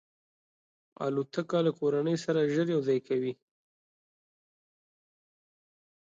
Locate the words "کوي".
3.07-3.33